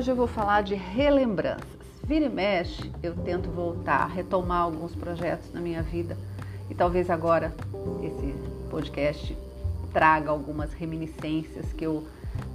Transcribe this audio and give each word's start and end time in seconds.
hoje 0.00 0.10
eu 0.12 0.16
vou 0.16 0.26
falar 0.26 0.62
de 0.62 0.74
relembranças. 0.74 1.68
Vira 2.04 2.24
e 2.24 2.28
mexe, 2.30 2.90
eu 3.02 3.14
tento 3.16 3.50
voltar, 3.50 4.06
retomar 4.06 4.62
alguns 4.62 4.94
projetos 4.94 5.52
na 5.52 5.60
minha 5.60 5.82
vida 5.82 6.16
e 6.70 6.74
talvez 6.74 7.10
agora 7.10 7.52
esse 8.02 8.34
podcast 8.70 9.36
traga 9.92 10.30
algumas 10.30 10.72
reminiscências 10.72 11.70
que 11.74 11.84
eu 11.84 12.06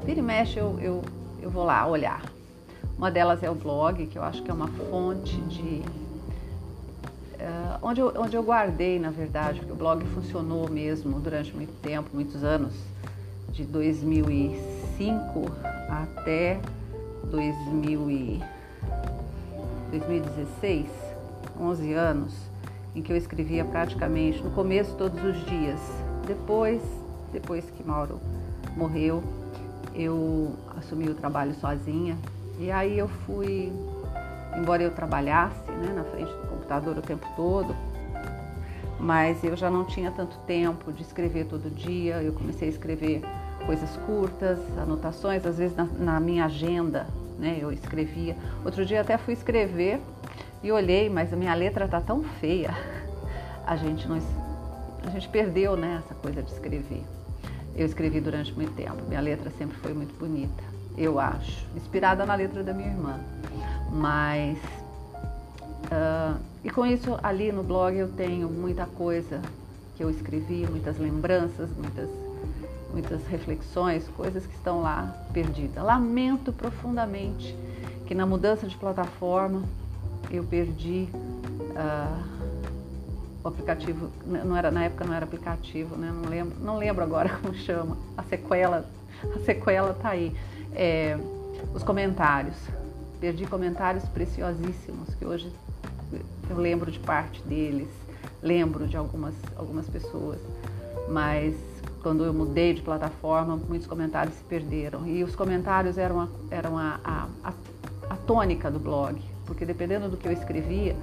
vira 0.04 0.22
e 0.22 0.24
mexe 0.24 0.58
eu, 0.58 0.80
eu, 0.82 1.04
eu 1.40 1.52
vou 1.52 1.64
lá 1.66 1.86
olhar. 1.86 2.24
Uma 2.98 3.12
delas 3.12 3.44
é 3.44 3.50
o 3.50 3.54
blog, 3.54 4.08
que 4.08 4.18
eu 4.18 4.24
acho 4.24 4.42
que 4.42 4.50
é 4.50 4.54
uma 4.54 4.68
fonte 4.68 5.38
de. 5.42 5.84
Uh, 7.36 7.78
onde, 7.84 8.02
eu, 8.02 8.12
onde 8.18 8.36
eu 8.36 8.42
guardei, 8.42 8.98
na 8.98 9.12
verdade, 9.12 9.60
porque 9.60 9.72
o 9.72 9.76
blog 9.76 10.04
funcionou 10.16 10.68
mesmo 10.68 11.20
durante 11.20 11.56
muito 11.56 11.80
tempo, 11.80 12.10
muitos 12.12 12.44
anos, 12.44 12.74
de 13.52 13.64
2005 13.66 15.46
até 15.88 16.56
2000 16.56 16.85
e 18.10 18.42
2016, 19.92 20.88
11 21.60 21.94
anos, 21.94 22.34
em 22.96 23.02
que 23.02 23.12
eu 23.12 23.18
escrevia 23.18 23.66
praticamente 23.66 24.42
no 24.42 24.52
começo 24.52 24.96
todos 24.96 25.22
os 25.24 25.46
dias. 25.46 25.80
Depois, 26.26 26.82
depois 27.32 27.66
que 27.70 27.84
Mauro 27.84 28.20
morreu, 28.76 29.24
eu 29.94 30.54
assumi 30.78 31.10
o 31.10 31.16
trabalho 31.16 31.54
sozinha 31.56 32.18
e 32.60 32.72
aí 32.72 32.98
eu 32.98 33.08
fui, 33.08 33.72
embora 34.58 34.84
eu 34.84 34.92
trabalhasse 34.92 35.72
né, 35.72 35.94
na 35.94 36.04
frente 36.04 36.32
do 36.32 36.48
computador 36.48 36.98
o 36.98 37.02
tempo 37.02 37.28
todo, 37.36 37.76
mas 39.00 39.44
eu 39.44 39.56
já 39.56 39.70
não 39.70 39.84
tinha 39.84 40.12
tanto 40.12 40.38
tempo 40.48 40.92
de 40.92 41.02
escrever 41.02 41.46
todo 41.46 41.70
dia. 41.70 42.24
Eu 42.24 42.34
comecei 42.34 42.70
a 42.70 42.72
escrever 42.72 43.22
coisas 43.66 43.90
curtas, 44.06 44.60
anotações, 44.78 45.46
às 45.46 45.58
vezes 45.58 45.76
na, 45.76 45.86
na 45.86 46.20
minha 46.20 46.46
agenda, 46.46 47.08
né? 47.38 47.58
Eu 47.60 47.72
escrevia. 47.72 48.36
Outro 48.64 48.86
dia 48.86 49.02
até 49.02 49.18
fui 49.18 49.34
escrever 49.34 50.00
e 50.64 50.72
olhei, 50.72 51.10
mas 51.10 51.34
a 51.34 51.36
minha 51.36 51.54
letra 51.54 51.88
tá 51.88 52.00
tão 52.00 52.24
feia. 52.24 52.76
A 53.66 53.76
gente 53.76 54.08
não, 54.08 54.22
a 55.04 55.10
gente 55.10 55.28
perdeu, 55.28 55.76
né, 55.76 56.00
essa 56.06 56.14
coisa 56.14 56.44
de 56.44 56.52
escrever. 56.52 57.04
Eu 57.76 57.84
escrevi 57.84 58.22
durante 58.22 58.54
muito 58.54 58.76
tempo. 58.76 58.98
Minha 59.08 59.22
letra 59.22 59.50
sempre 59.58 59.76
foi 59.78 59.92
muito 59.92 60.16
bonita, 60.20 60.64
eu 60.96 61.20
acho, 61.20 61.66
inspirada 61.76 62.28
na 62.28 62.36
letra 62.36 62.62
da 62.64 62.72
minha 62.76 62.90
irmã. 62.90 63.20
Mas 63.92 64.60
uh, 65.86 66.40
e 66.64 66.70
com 66.70 66.86
isso 66.86 67.18
ali 67.22 67.52
no 67.52 67.64
blog 67.64 67.98
eu 67.98 68.08
tenho 68.10 68.50
muita 68.50 68.86
coisa 68.86 69.42
que 69.96 70.04
eu 70.04 70.10
escrevi, 70.10 70.68
muitas 70.70 70.98
lembranças, 70.98 71.70
muitas 71.76 72.10
muitas 72.96 73.28
reflexões, 73.28 74.08
coisas 74.16 74.46
que 74.46 74.54
estão 74.56 74.82
lá 74.82 75.14
perdidas. 75.34 75.84
Lamento 75.84 76.54
profundamente 76.54 77.54
que 78.08 78.16
na 78.16 78.26
mudança 78.26 78.68
de 78.68 78.78
plataforma 78.78 79.64
eu 80.32 80.46
perdi 80.46 81.10
uh, 81.12 82.26
o 83.44 83.48
aplicativo, 83.50 84.10
não 84.26 84.56
era 84.56 84.72
na 84.72 84.86
época 84.86 85.04
não 85.04 85.14
era 85.14 85.26
aplicativo, 85.26 85.98
né? 85.98 86.10
Não 86.10 86.30
lembro, 86.30 86.56
não 86.62 86.78
lembro 86.78 87.04
agora 87.04 87.30
como 87.44 87.54
chama. 87.54 87.98
A 88.16 88.24
sequela, 88.24 88.86
a 89.36 89.40
sequela 89.40 89.94
tá 89.94 90.10
aí. 90.12 90.34
É, 90.74 91.18
os 91.74 91.84
comentários, 91.84 92.56
perdi 93.20 93.46
comentários 93.46 94.06
preciosíssimos 94.06 95.14
que 95.16 95.26
hoje 95.26 95.52
eu 96.50 96.58
lembro 96.58 96.90
de 96.90 97.00
parte 97.00 97.42
deles, 97.42 97.90
lembro 98.42 98.88
de 98.88 98.96
algumas 98.96 99.36
algumas 99.58 99.90
pessoas, 99.90 100.40
mas 101.10 101.56
quando 102.06 102.24
eu 102.24 102.32
mudei 102.32 102.72
de 102.72 102.84
plataforma, 102.84 103.60
muitos 103.68 103.88
comentários 103.88 104.36
se 104.36 104.44
perderam. 104.44 105.08
E 105.08 105.24
os 105.24 105.36
comentários 105.36 105.98
eram 105.98 106.22
a, 106.22 106.28
eram 106.52 106.78
a, 106.78 107.00
a, 107.04 107.28
a, 107.44 107.54
a 108.12 108.16
tônica 108.16 108.70
do 108.70 108.78
blog, 108.78 109.20
porque 109.44 109.66
dependendo 109.66 110.08
do 110.08 110.16
que 110.16 110.28
eu 110.28 110.32
escrevia, 110.32 110.96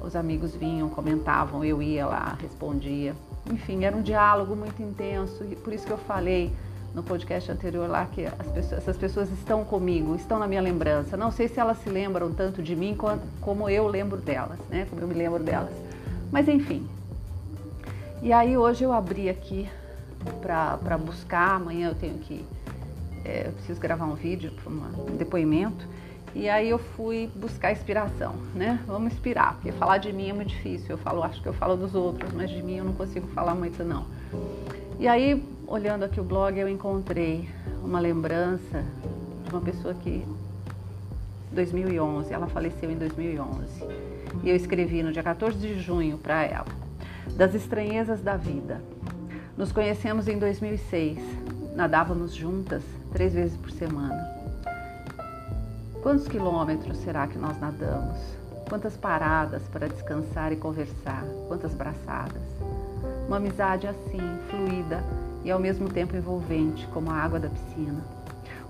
os 0.00 0.16
amigos 0.16 0.56
vinham, 0.56 0.88
comentavam, 0.88 1.62
eu 1.62 1.82
ia 1.82 2.06
lá, 2.06 2.38
respondia. 2.40 3.14
Enfim, 3.52 3.84
era 3.84 3.94
um 3.94 4.00
diálogo 4.00 4.56
muito 4.56 4.82
intenso 4.82 5.44
e 5.44 5.54
por 5.54 5.70
isso 5.70 5.84
que 5.84 5.92
eu 5.92 5.98
falei 5.98 6.50
no 6.94 7.02
podcast 7.02 7.52
anterior 7.52 7.86
lá 7.86 8.06
que 8.06 8.22
pessoas, 8.54 8.72
essas 8.72 8.96
pessoas 8.96 9.30
estão 9.30 9.62
comigo, 9.64 10.14
estão 10.14 10.38
na 10.38 10.46
minha 10.46 10.62
lembrança. 10.62 11.14
Não 11.14 11.30
sei 11.30 11.46
se 11.48 11.60
elas 11.60 11.76
se 11.82 11.90
lembram 11.90 12.32
tanto 12.32 12.62
de 12.62 12.74
mim 12.74 12.94
quanto, 12.94 13.22
como 13.42 13.68
eu 13.68 13.86
lembro 13.86 14.16
delas, 14.16 14.58
né? 14.70 14.86
Como 14.88 14.98
eu 15.02 15.08
me 15.08 15.14
lembro 15.14 15.44
delas. 15.44 15.74
Mas 16.32 16.48
enfim. 16.48 16.88
E 18.22 18.32
aí 18.32 18.56
hoje 18.56 18.82
eu 18.82 18.94
abri 18.94 19.28
aqui 19.28 19.68
para 20.28 20.98
buscar. 20.98 21.56
Amanhã 21.56 21.88
eu 21.88 21.94
tenho 21.94 22.18
que. 22.18 22.44
É, 23.24 23.48
eu 23.48 23.52
preciso 23.52 23.80
gravar 23.80 24.06
um 24.06 24.14
vídeo, 24.14 24.52
um 24.66 25.16
depoimento. 25.16 25.86
E 26.34 26.48
aí 26.48 26.68
eu 26.68 26.78
fui 26.78 27.30
buscar 27.34 27.72
inspiração, 27.72 28.34
né? 28.54 28.80
Vamos 28.86 29.12
inspirar, 29.12 29.54
porque 29.54 29.72
falar 29.72 29.98
de 29.98 30.12
mim 30.12 30.28
é 30.28 30.32
muito 30.32 30.50
difícil. 30.50 30.90
Eu 30.90 30.98
falo, 30.98 31.22
acho 31.22 31.42
que 31.42 31.48
eu 31.48 31.54
falo 31.54 31.76
dos 31.76 31.94
outros, 31.94 32.32
mas 32.32 32.50
de 32.50 32.62
mim 32.62 32.76
eu 32.76 32.84
não 32.84 32.92
consigo 32.92 33.26
falar 33.28 33.54
muito 33.54 33.82
não. 33.82 34.06
E 34.98 35.08
aí, 35.08 35.42
olhando 35.66 36.04
aqui 36.04 36.20
o 36.20 36.24
blog, 36.24 36.58
eu 36.58 36.68
encontrei 36.68 37.48
uma 37.82 37.98
lembrança 37.98 38.84
de 39.44 39.50
uma 39.50 39.60
pessoa 39.60 39.94
que 39.94 40.24
2011, 41.52 42.32
ela 42.32 42.46
faleceu 42.46 42.90
em 42.90 42.96
2011. 42.96 43.84
E 44.42 44.50
eu 44.50 44.56
escrevi 44.56 45.02
no 45.02 45.12
dia 45.12 45.22
14 45.22 45.56
de 45.58 45.80
junho 45.80 46.18
para 46.18 46.44
ela. 46.44 46.66
Das 47.36 47.54
estranhezas 47.54 48.20
da 48.20 48.36
vida. 48.36 48.80
Nos 49.58 49.72
conhecemos 49.72 50.28
em 50.28 50.38
2006. 50.38 51.18
Nadávamos 51.74 52.32
juntas 52.32 52.84
três 53.12 53.34
vezes 53.34 53.56
por 53.56 53.72
semana. 53.72 54.24
Quantos 56.00 56.28
quilômetros 56.28 56.96
será 56.98 57.26
que 57.26 57.36
nós 57.36 57.58
nadamos? 57.58 58.16
Quantas 58.68 58.96
paradas 58.96 59.62
para 59.72 59.88
descansar 59.88 60.52
e 60.52 60.56
conversar? 60.56 61.24
Quantas 61.48 61.74
braçadas? 61.74 62.40
Uma 63.26 63.38
amizade 63.38 63.88
assim, 63.88 64.20
fluida 64.48 65.02
e 65.44 65.50
ao 65.50 65.58
mesmo 65.58 65.88
tempo 65.88 66.16
envolvente, 66.16 66.86
como 66.94 67.10
a 67.10 67.14
água 67.14 67.40
da 67.40 67.48
piscina. 67.48 68.00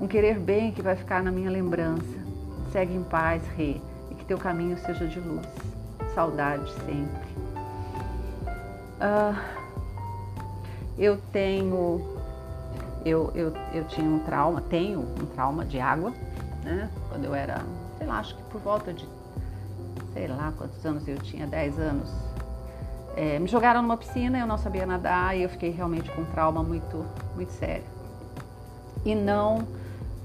Um 0.00 0.08
querer 0.08 0.38
bem 0.38 0.72
que 0.72 0.80
vai 0.80 0.96
ficar 0.96 1.22
na 1.22 1.30
minha 1.30 1.50
lembrança. 1.50 2.18
Segue 2.72 2.94
em 2.94 3.02
paz, 3.02 3.42
Rê, 3.58 3.76
e 4.10 4.14
que 4.14 4.24
teu 4.24 4.38
caminho 4.38 4.78
seja 4.78 5.06
de 5.06 5.20
luz. 5.20 5.46
Saudade 6.14 6.72
sempre. 6.86 7.28
Uh, 8.98 9.57
eu 10.98 11.16
tenho, 11.32 12.00
eu, 13.04 13.30
eu, 13.34 13.52
eu 13.72 13.84
tinha 13.84 14.08
um 14.08 14.18
trauma, 14.18 14.60
tenho 14.60 15.00
um 15.00 15.26
trauma 15.26 15.64
de 15.64 15.78
água, 15.78 16.12
né? 16.64 16.90
Quando 17.08 17.24
eu 17.24 17.34
era, 17.34 17.64
sei 17.96 18.06
lá, 18.06 18.18
acho 18.18 18.34
que 18.34 18.42
por 18.44 18.60
volta 18.60 18.92
de, 18.92 19.08
sei 20.12 20.26
lá 20.26 20.52
quantos 20.58 20.84
anos 20.84 21.06
eu 21.06 21.16
tinha, 21.18 21.46
10 21.46 21.78
anos. 21.78 22.10
É, 23.16 23.38
me 23.38 23.48
jogaram 23.48 23.80
numa 23.80 23.96
piscina, 23.96 24.38
eu 24.38 24.46
não 24.46 24.58
sabia 24.58 24.84
nadar 24.84 25.36
e 25.36 25.42
eu 25.42 25.48
fiquei 25.48 25.70
realmente 25.70 26.10
com 26.10 26.22
um 26.22 26.26
trauma 26.26 26.62
muito, 26.62 27.04
muito 27.34 27.52
sério. 27.52 27.84
E 29.04 29.14
não, 29.14 29.66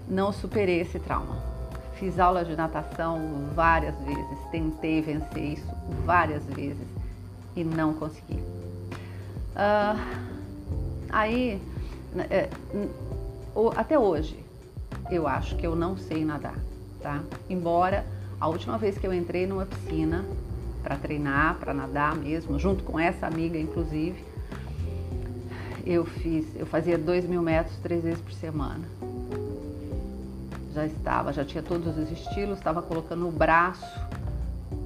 não 0.08 0.32
superei 0.32 0.82
esse 0.82 1.00
trauma. 1.00 1.38
Fiz 1.96 2.20
aula 2.20 2.44
de 2.44 2.56
natação 2.56 3.48
várias 3.56 3.96
vezes, 4.02 4.40
tentei 4.52 5.02
vencer 5.02 5.54
isso 5.54 5.68
várias 6.04 6.44
vezes 6.46 6.88
e 7.56 7.64
não 7.64 7.94
consegui. 7.94 8.44
Uh, 9.56 10.33
Aí, 11.14 11.62
né, 12.12 12.26
é, 12.32 12.50
até 13.76 14.00
hoje, 14.00 14.44
eu 15.12 15.28
acho 15.28 15.56
que 15.56 15.66
eu 15.66 15.76
não 15.76 15.96
sei 15.96 16.26
nadar, 16.26 16.58
tá? 17.04 17.22
Embora 17.48 18.04
a 18.42 18.48
última 18.48 18.80
vez 18.80 18.98
que 18.98 19.06
eu 19.06 19.14
entrei 19.14 19.46
numa 19.46 19.64
piscina 19.68 20.26
para 20.82 20.96
treinar, 20.96 21.60
para 21.60 21.72
nadar 21.72 22.16
mesmo, 22.16 22.58
junto 22.58 22.84
com 22.84 23.00
essa 23.00 23.28
amiga, 23.28 23.60
inclusive, 23.60 24.26
eu 25.86 26.04
fiz, 26.04 26.48
eu 26.56 26.66
fazia 26.66 26.98
dois 26.98 27.28
mil 27.28 27.44
metros 27.44 27.78
três 27.78 28.04
vezes 28.04 28.20
por 28.20 28.34
semana. 28.34 28.84
Já 30.74 30.88
estava, 30.88 31.32
já 31.32 31.46
tinha 31.46 31.62
todos 31.62 31.96
os 31.96 32.12
estilos, 32.12 32.58
estava 32.58 32.82
colocando 32.82 33.28
o 33.28 33.32
braço 33.32 33.86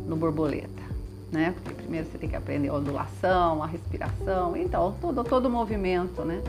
no 0.06 0.18
borboleta 0.18 0.87
né? 1.31 1.53
Porque 1.56 1.74
primeiro 1.74 2.07
você 2.07 2.18
tem 2.18 2.29
que 2.29 2.35
aprender 2.35 2.69
a 2.69 2.74
ondulação, 2.74 3.62
a 3.62 3.68
respiração, 3.68 4.56
então 4.56 4.95
todo, 5.00 5.24
todo 5.24 5.45
o 5.47 5.50
movimento, 5.50 6.24
né? 6.24 6.41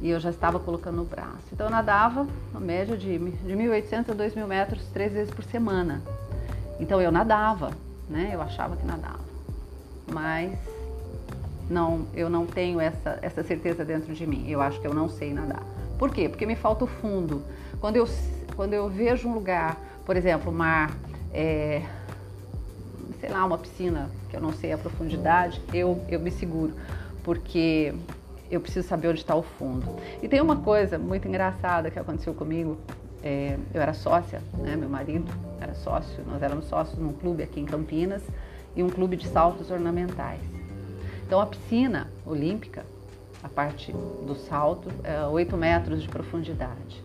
E 0.00 0.10
eu 0.10 0.18
já 0.18 0.30
estava 0.30 0.58
colocando 0.58 1.02
o 1.02 1.04
braço. 1.04 1.44
Então 1.52 1.66
eu 1.66 1.70
nadava 1.70 2.26
na 2.52 2.60
média 2.60 2.96
de, 2.96 3.18
de 3.18 3.54
1.800 3.54 4.10
a 4.10 4.14
2.000 4.14 4.46
metros 4.46 4.82
três 4.92 5.12
vezes 5.12 5.32
por 5.32 5.44
semana. 5.44 6.02
Então 6.78 7.00
eu 7.00 7.12
nadava, 7.12 7.70
né? 8.08 8.30
Eu 8.32 8.40
achava 8.40 8.76
que 8.76 8.86
nadava. 8.86 9.20
Mas 10.10 10.58
não, 11.68 12.06
eu 12.14 12.28
não 12.28 12.46
tenho 12.46 12.80
essa, 12.80 13.18
essa 13.22 13.44
certeza 13.44 13.84
dentro 13.84 14.12
de 14.14 14.26
mim. 14.26 14.48
Eu 14.48 14.60
acho 14.60 14.80
que 14.80 14.86
eu 14.86 14.94
não 14.94 15.08
sei 15.08 15.32
nadar. 15.32 15.62
Por 15.98 16.10
quê? 16.10 16.28
Porque 16.28 16.46
me 16.46 16.56
falta 16.56 16.84
o 16.84 16.86
fundo. 16.86 17.42
Quando 17.78 17.96
eu, 17.96 18.08
quando 18.56 18.72
eu 18.72 18.88
vejo 18.88 19.28
um 19.28 19.34
lugar, 19.34 19.76
por 20.06 20.16
exemplo, 20.16 20.50
mar, 20.50 20.90
é, 21.32 21.82
sei 23.20 23.28
lá, 23.28 23.44
uma 23.44 23.58
piscina 23.58 24.10
que 24.28 24.36
eu 24.36 24.40
não 24.40 24.52
sei 24.52 24.72
a 24.72 24.78
profundidade, 24.78 25.60
eu, 25.72 26.02
eu 26.08 26.18
me 26.18 26.30
seguro, 26.30 26.74
porque 27.22 27.94
eu 28.50 28.60
preciso 28.60 28.88
saber 28.88 29.08
onde 29.08 29.20
está 29.20 29.34
o 29.34 29.42
fundo. 29.42 29.86
E 30.22 30.28
tem 30.28 30.40
uma 30.40 30.56
coisa 30.56 30.98
muito 30.98 31.28
engraçada 31.28 31.90
que 31.90 31.98
aconteceu 31.98 32.34
comigo 32.34 32.78
é, 33.22 33.58
eu 33.74 33.80
era 33.80 33.92
sócia, 33.92 34.40
né? 34.58 34.76
meu 34.76 34.88
marido 34.88 35.30
era 35.60 35.74
sócio, 35.74 36.24
nós 36.26 36.42
éramos 36.42 36.64
sócios 36.66 36.98
num 36.98 37.12
clube 37.12 37.42
aqui 37.42 37.60
em 37.60 37.66
Campinas 37.66 38.22
e 38.74 38.82
um 38.82 38.88
clube 38.88 39.16
de 39.16 39.28
saltos 39.28 39.70
ornamentais. 39.70 40.40
Então 41.26 41.38
a 41.40 41.46
piscina 41.46 42.10
olímpica, 42.24 42.84
a 43.42 43.48
parte 43.48 43.92
do 43.92 44.34
salto, 44.34 44.90
é 45.04 45.22
8 45.26 45.56
metros 45.56 46.02
de 46.02 46.08
profundidade. 46.08 47.02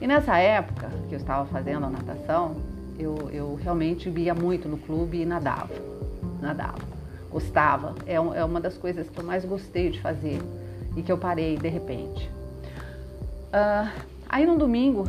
E 0.00 0.06
nessa 0.06 0.36
época 0.38 0.90
que 1.08 1.14
eu 1.14 1.18
estava 1.18 1.46
fazendo 1.46 1.86
a 1.86 1.90
natação, 1.90 2.56
eu, 2.98 3.30
eu 3.30 3.54
realmente 3.54 4.10
via 4.10 4.34
muito 4.34 4.68
no 4.68 4.76
clube 4.76 5.20
e 5.20 5.24
nadava, 5.24 5.74
nadava, 6.40 6.78
gostava. 7.30 7.94
É, 8.06 8.14
é 8.14 8.44
uma 8.44 8.60
das 8.60 8.76
coisas 8.76 9.08
que 9.08 9.18
eu 9.18 9.24
mais 9.24 9.44
gostei 9.44 9.90
de 9.90 10.00
fazer 10.00 10.40
e 10.96 11.02
que 11.02 11.12
eu 11.12 11.16
parei 11.16 11.56
de 11.56 11.68
repente. 11.68 12.28
Uh, 13.48 13.88
aí 14.28 14.44
no 14.44 14.58
domingo, 14.58 15.04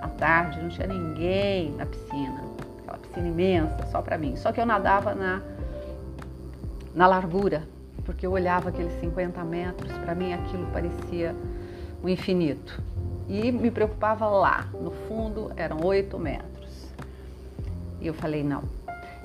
à 0.00 0.08
tarde, 0.08 0.60
não 0.60 0.68
tinha 0.68 0.86
ninguém 0.86 1.72
na 1.76 1.86
piscina, 1.86 2.42
aquela 2.80 2.98
piscina 2.98 3.28
imensa, 3.28 3.86
só 3.90 4.00
para 4.00 4.16
mim. 4.16 4.34
Só 4.36 4.50
que 4.50 4.60
eu 4.60 4.66
nadava 4.66 5.14
na, 5.14 5.42
na 6.94 7.06
largura, 7.06 7.62
porque 8.04 8.26
eu 8.26 8.32
olhava 8.32 8.70
aqueles 8.70 8.92
50 9.00 9.44
metros, 9.44 9.92
para 9.98 10.14
mim 10.14 10.32
aquilo 10.32 10.66
parecia 10.72 11.34
um 12.02 12.08
infinito. 12.08 12.82
E 13.28 13.52
me 13.52 13.70
preocupava 13.70 14.26
lá, 14.26 14.66
no 14.80 14.90
fundo 14.90 15.52
eram 15.56 15.84
8 15.84 16.18
metros. 16.18 16.59
E 18.00 18.06
eu 18.06 18.14
falei, 18.14 18.42
não. 18.42 18.62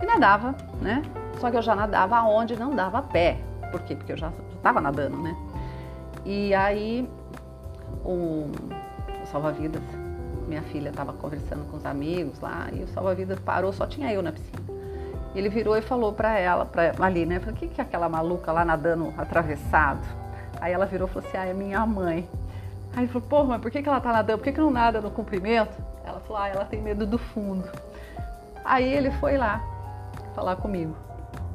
E 0.01 0.05
nadava, 0.05 0.55
né? 0.81 1.01
Só 1.39 1.49
que 1.49 1.57
eu 1.57 1.61
já 1.61 1.75
nadava 1.75 2.17
aonde 2.17 2.55
não 2.55 2.75
dava 2.75 3.01
pé. 3.01 3.37
Por 3.71 3.81
quê? 3.81 3.95
Porque 3.95 4.11
eu 4.11 4.17
já 4.17 4.31
estava 4.55 4.81
nadando, 4.81 5.17
né? 5.17 5.35
E 6.25 6.53
aí 6.53 7.07
o, 8.03 8.49
o 9.21 9.25
salva-vidas, 9.31 9.81
minha 10.47 10.61
filha 10.63 10.89
estava 10.89 11.13
conversando 11.13 11.69
com 11.69 11.77
os 11.77 11.85
amigos 11.85 12.39
lá 12.39 12.67
e 12.73 12.83
o 12.83 12.87
salva-vidas 12.87 13.39
parou, 13.39 13.71
só 13.71 13.85
tinha 13.85 14.11
eu 14.11 14.21
na 14.21 14.31
piscina. 14.31 14.63
Ele 15.35 15.49
virou 15.49 15.75
e 15.75 15.81
falou 15.81 16.13
para 16.13 16.39
ela, 16.39 16.65
para 16.65 16.93
ali, 17.05 17.25
né? 17.25 17.39
Falei, 17.39 17.55
o 17.55 17.57
que, 17.57 17.67
que 17.67 17.81
é 17.81 17.83
aquela 17.83 18.07
maluca 18.07 18.51
lá 18.51 18.63
nadando 18.63 19.13
atravessado? 19.17 20.07
Aí 20.61 20.71
ela 20.71 20.85
virou 20.85 21.07
e 21.07 21.11
falou 21.11 21.27
assim, 21.27 21.37
ah, 21.37 21.45
é 21.45 21.53
minha 21.53 21.85
mãe. 21.85 22.27
Aí 22.95 23.03
ele 23.03 23.07
falou, 23.07 23.27
porra, 23.27 23.43
mas 23.49 23.61
por 23.61 23.69
que, 23.69 23.83
que 23.83 23.89
ela 23.89 23.99
tá 23.99 24.13
nadando? 24.13 24.37
Por 24.37 24.45
que, 24.45 24.53
que 24.53 24.59
não 24.59 24.71
nada 24.71 25.01
no 25.01 25.11
comprimento? 25.11 25.75
Ela 26.05 26.21
falou, 26.21 26.41
ah, 26.41 26.47
ela 26.47 26.63
tem 26.63 26.81
medo 26.81 27.05
do 27.05 27.17
fundo. 27.17 27.69
Aí 28.65 28.91
ele 28.91 29.11
foi 29.11 29.37
lá 29.37 29.63
falar 30.33 30.55
comigo. 30.55 30.95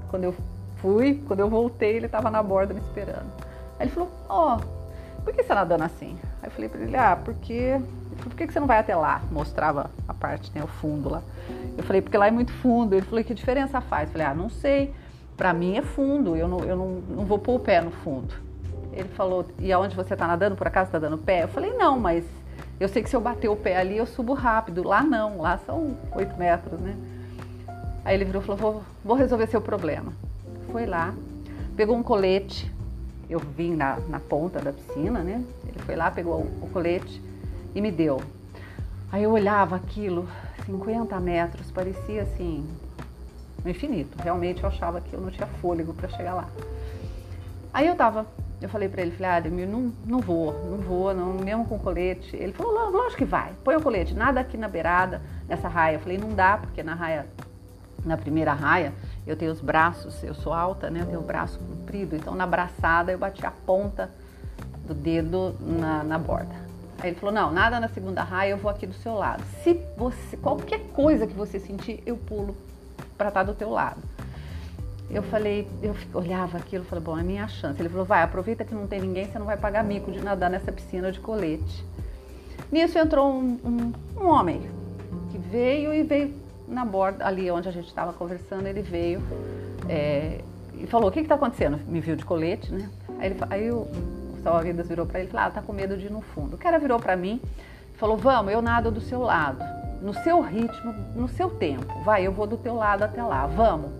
Quando 0.09 0.25
eu 0.25 0.35
fui, 0.77 1.23
quando 1.27 1.41
eu 1.41 1.51
voltei, 1.51 1.97
ele 1.97 2.07
estava 2.07 2.31
na 2.31 2.41
borda 2.41 2.73
me 2.73 2.81
esperando. 2.81 3.31
Aí 3.79 3.87
ele 3.87 3.91
falou, 3.91 4.11
ó, 4.29 4.57
oh, 4.57 5.23
por 5.23 5.35
que 5.35 5.43
você 5.43 5.49
tá 5.49 5.57
nadando 5.57 5.85
assim? 5.85 6.17
Aí 6.41 6.49
eu 6.49 6.51
falei 6.53 6.69
para 6.69 6.81
ele, 6.81 6.97
ah, 6.97 7.19
porque. 7.23 7.81
Por 8.23 8.35
que 8.35 8.47
você 8.47 8.61
não 8.61 8.67
vai 8.67 8.79
até 8.79 8.95
lá? 8.95 9.23
Mostrava 9.31 9.91
a 10.07 10.13
parte, 10.13 10.53
né, 10.55 10.63
o 10.63 10.67
fundo 10.67 11.09
lá. 11.09 11.23
Eu 11.77 11.83
falei, 11.83 12.03
porque 12.03 12.19
lá 12.19 12.29
é 12.29 12.31
muito 12.31 12.53
fundo. 12.53 12.95
Ele 12.95 13.03
falou, 13.03 13.25
que 13.25 13.35
diferença 13.35 13.81
faz? 13.81 14.09
Eu 14.09 14.13
falei, 14.13 14.27
ah, 14.27 14.35
não 14.35 14.51
sei. 14.51 14.95
Para 15.37 15.55
mim 15.55 15.79
é 15.79 15.83
fundo, 15.83 16.37
eu 16.37 16.47
não, 16.47 16.61
eu 16.61 16.77
não, 16.77 16.89
não 17.09 17.25
vou 17.25 17.39
pôr 17.39 17.55
o 17.55 17.61
pé 17.61 17.81
no 17.81 17.91
fundo. 17.91 18.35
Ele 18.93 19.09
falou, 19.09 19.47
e 19.59 19.73
aonde 19.73 19.97
você 19.97 20.13
está 20.13 20.27
nadando, 20.27 20.55
por 20.55 20.67
acaso 20.67 20.89
está 20.89 20.99
dando 20.99 21.17
pé? 21.17 21.45
Eu 21.45 21.49
falei, 21.49 21.73
não, 21.73 21.99
mas 21.99 22.25
eu 22.81 22.89
sei 22.89 23.03
que 23.03 23.11
se 23.11 23.15
eu 23.15 23.21
bater 23.21 23.49
o 23.49 23.55
pé 23.55 23.77
ali, 23.77 23.99
eu 23.99 24.07
subo 24.07 24.33
rápido. 24.33 24.83
Lá 24.83 25.03
não, 25.03 25.43
lá 25.43 25.59
são 25.67 25.99
8 26.15 26.37
metros, 26.39 26.81
né? 26.81 26.97
Aí 28.03 28.15
ele 28.15 28.25
virou 28.25 28.43
e 28.43 28.47
falou, 28.47 28.57
vou, 28.61 28.83
vou 29.05 29.17
resolver 29.17 29.47
seu 29.49 29.61
problema. 29.61 30.15
Foi 30.73 30.87
lá, 30.87 31.15
pegou 31.77 31.95
um 31.95 32.03
colete, 32.03 32.73
eu 33.29 33.39
vim 33.39 33.77
na, 33.77 34.01
na 34.09 34.19
ponta 34.19 34.61
da 34.61 34.73
piscina, 34.73 35.21
né? 35.21 35.45
Ele 35.69 35.79
foi 35.81 35.95
lá, 35.95 36.11
pegou 36.11 36.41
o, 36.41 36.65
o 36.65 36.71
colete 36.73 37.23
e 37.75 37.81
me 37.83 37.91
deu. 37.91 38.23
Aí 39.13 39.25
eu 39.25 39.31
olhava 39.31 39.77
aquilo, 39.77 40.27
50 40.65 41.21
metros, 41.21 41.71
parecia 41.71 42.23
assim, 42.23 42.67
um 43.63 43.69
infinito. 43.69 44.17
Realmente 44.23 44.63
eu 44.63 44.69
achava 44.69 45.03
que 45.03 45.13
eu 45.13 45.21
não 45.21 45.31
tinha 45.31 45.47
fôlego 45.47 45.93
para 45.93 46.09
chegar 46.09 46.33
lá. 46.33 46.49
Aí 47.75 47.87
eu 47.87 47.95
tava, 47.95 48.27
eu 48.61 48.69
falei 48.69 48.89
para 48.89 49.03
ele, 49.03 49.11
falei, 49.13 49.31
Ademir, 49.31 49.67
não, 49.67 49.93
não 50.05 50.21
vou, 50.21 50.53
não 50.69 50.79
vou, 50.79 51.15
não, 51.15 51.33
mesmo 51.33 51.65
com 51.67 51.79
colete. 51.79 52.37
Ele 52.37 52.53
falou, 52.53 52.91
lógico 52.91 53.19
que 53.19 53.25
vai, 53.25 53.53
põe 53.65 53.75
o 53.75 53.81
colete, 53.81 54.15
nada 54.15 54.41
aqui 54.41 54.57
na 54.57 54.69
beirada, 54.69 55.23
nessa 55.49 55.67
raia. 55.67 55.97
Eu 55.97 56.01
falei, 56.01 56.19
não 56.19 56.35
dá, 56.35 56.59
porque 56.59 56.83
na 56.83 56.95
raia, 56.95 57.27
na 58.05 58.19
primeira 58.19 58.53
raia, 58.53 58.93
eu 59.27 59.35
tenho 59.35 59.51
os 59.51 59.61
braços, 59.61 60.23
eu 60.23 60.35
sou 60.35 60.53
alta, 60.53 60.91
né? 60.91 61.01
Eu 61.01 61.07
tenho 61.07 61.21
o 61.21 61.25
braço 61.25 61.59
comprido, 61.59 62.15
então 62.15 62.35
na 62.35 62.47
braçada 62.47 63.11
eu 63.11 63.19
bati 63.19 63.47
a 63.47 63.51
ponta 63.51 64.11
do 64.87 64.93
dedo 64.93 65.57
na, 65.61 66.03
na 66.03 66.19
borda. 66.19 66.55
Aí 66.99 67.11
ele 67.11 67.17
falou, 67.19 67.35
não, 67.35 67.51
nada 67.51 67.81
na 67.81 67.89
segunda 67.89 68.23
raia, 68.23 68.51
eu 68.51 68.59
vou 68.59 68.71
aqui 68.71 68.87
do 68.87 68.93
seu 68.93 69.15
lado. 69.15 69.43
Se 69.63 69.81
você, 69.97 70.37
qualquer 70.37 70.81
coisa 70.93 71.27
que 71.27 71.33
você 71.33 71.59
sentir, 71.59 72.03
eu 72.05 72.17
pulo 72.17 72.55
para 73.17 73.29
estar 73.29 73.43
do 73.43 73.55
teu 73.55 73.71
lado. 73.71 74.03
Eu 75.11 75.23
falei, 75.25 75.67
eu 75.83 75.95
olhava 76.15 76.57
aquilo, 76.57 76.85
falei, 76.85 77.03
bom, 77.03 77.19
é 77.19 77.23
minha 77.23 77.49
chance. 77.49 77.81
Ele 77.81 77.89
falou, 77.89 78.05
vai, 78.05 78.23
aproveita 78.23 78.65
que 78.65 78.75
não 78.75 78.87
tem 78.87 79.01
ninguém, 79.01 79.27
você 79.27 79.39
não 79.39 79.47
vai 79.47 79.57
pagar 79.57 79.83
mico 79.83 80.13
de 80.13 80.21
nadar 80.21 80.49
nessa 80.49 80.71
piscina 80.71 81.11
de 81.11 81.19
colete. 81.19 81.85
Nisso 82.71 82.97
entrou 82.97 83.33
um, 83.33 83.59
um, 83.65 83.93
um 84.21 84.29
homem 84.29 84.71
que 85.31 85.39
veio 85.39 85.93
e 85.93 86.03
veio 86.05 86.33
na 86.69 86.85
borda, 86.85 87.27
ali 87.27 87.51
onde 87.51 87.69
a 87.69 87.73
gente 87.73 87.89
estava 87.89 88.13
conversando, 88.13 88.67
ele 88.67 88.83
veio 88.83 89.21
é, 89.89 90.41
e 90.75 90.87
falou: 90.87 91.09
O 91.09 91.13
que 91.13 91.21
está 91.21 91.35
acontecendo? 91.35 91.79
Me 91.89 92.01
viu 92.01 92.15
de 92.15 92.25
colete, 92.25 92.73
né? 92.73 92.89
Aí, 93.19 93.27
ele, 93.27 93.37
aí 93.51 93.71
o, 93.73 93.79
o 93.79 94.39
salva-vidas 94.43 94.87
virou 94.87 95.05
para 95.05 95.19
ele 95.19 95.29
e 95.29 95.31
falou: 95.33 95.47
Ah, 95.47 95.51
tá 95.51 95.61
com 95.61 95.73
medo 95.73 95.97
de 95.97 96.07
ir 96.07 96.13
no 96.13 96.21
fundo. 96.21 96.55
O 96.55 96.59
cara 96.59 96.79
virou 96.79 97.01
para 97.01 97.17
mim 97.17 97.41
e 97.93 97.99
falou: 97.99 98.17
Vamos, 98.17 98.53
eu 98.53 98.63
nado 98.63 98.91
do 98.91 99.01
seu 99.01 99.21
lado, 99.21 99.65
no 100.01 100.15
seu 100.15 100.41
ritmo, 100.41 100.93
no 101.15 101.29
seu 101.29 101.51
tempo. 101.51 101.87
Vai, 102.05 102.25
eu 102.25 102.33
vou 102.33 102.47
do 102.47 102.57
teu 102.57 102.77
lado 102.77 103.03
até 103.03 103.23
lá, 103.23 103.47
vamos. 103.47 104.00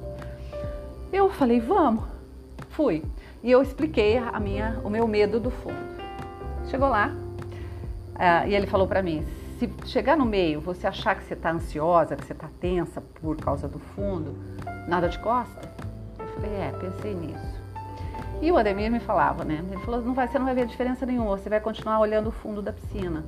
Eu 1.13 1.31
falei: 1.31 1.61
Vamos. 1.61 2.05
Fui. 2.71 3.03
E 3.43 3.51
eu 3.51 3.63
expliquei 3.63 4.19
a 4.19 4.39
minha, 4.39 4.81
o 4.85 4.91
meu 4.91 5.07
medo 5.09 5.41
do 5.41 5.51
fundo. 5.51 5.91
Chegou 6.69 6.89
lá 6.89 7.11
uh, 7.11 8.49
e 8.49 8.55
ele 8.55 8.67
falou 8.67 8.87
para 8.87 9.03
mim: 9.03 9.25
se 9.59 9.71
chegar 9.85 10.17
no 10.17 10.25
meio, 10.25 10.61
você 10.61 10.87
achar 10.87 11.15
que 11.15 11.23
você 11.25 11.35
está 11.35 11.51
ansiosa, 11.51 12.17
que 12.17 12.25
você 12.25 12.33
está 12.33 12.49
tensa 12.61 13.03
por 13.21 13.37
causa 13.37 13.69
do 13.69 13.79
fundo, 13.79 14.35
nada 14.89 15.09
de 15.09 15.19
costa? 15.19 15.71
Eu 16.19 16.27
falei, 16.29 16.51
é, 16.51 16.73
pensei 16.73 17.15
nisso. 17.15 17.61
E 18.41 18.51
o 18.51 18.57
Ademir 18.57 18.91
me 18.91 19.01
falava, 19.01 19.45
né? 19.45 19.63
Ele 19.71 19.81
falou, 19.83 20.01
não 20.01 20.15
vai, 20.15 20.27
você 20.27 20.39
não 20.39 20.47
vai 20.47 20.55
ver 20.55 20.67
diferença 20.67 21.05
nenhuma, 21.05 21.37
você 21.37 21.51
vai 21.51 21.61
continuar 21.61 22.01
olhando 22.01 22.29
o 22.29 22.33
fundo 22.33 22.63
da 22.63 22.73
piscina. 22.73 23.23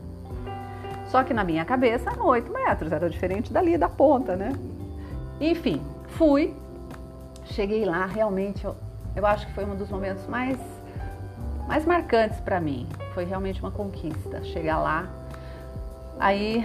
Só 1.08 1.22
que 1.22 1.34
na 1.34 1.44
minha 1.44 1.66
cabeça 1.66 2.10
eram 2.10 2.24
8 2.24 2.50
metros, 2.50 2.90
era 2.90 3.10
diferente 3.10 3.52
dali 3.52 3.76
da 3.76 3.90
ponta, 3.90 4.34
né? 4.34 4.54
Enfim, 5.38 5.82
fui, 6.16 6.56
cheguei 7.44 7.84
lá, 7.84 8.06
realmente 8.06 8.64
eu, 8.64 8.74
eu 9.14 9.26
acho 9.26 9.46
que 9.46 9.52
foi 9.52 9.64
um 9.64 9.76
dos 9.76 9.90
momentos 9.90 10.26
mais, 10.26 10.58
mais 11.66 11.84
marcantes 11.84 12.40
para 12.40 12.60
mim. 12.60 12.86
Foi 13.14 13.24
realmente 13.24 13.60
uma 13.60 13.70
conquista. 13.70 14.42
Chegar 14.44 14.78
lá, 14.78 15.08
Aí 16.22 16.64